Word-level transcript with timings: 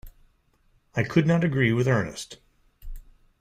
I 0.95 1.03
could 1.03 1.27
not 1.27 1.43
agree 1.43 1.73
with 1.73 1.87
Ernest. 1.87 2.39